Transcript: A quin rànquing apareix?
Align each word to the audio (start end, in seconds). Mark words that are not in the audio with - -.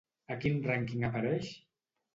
A 0.35 0.37
quin 0.45 0.57
rànquing 0.69 1.07
apareix? 1.11 1.55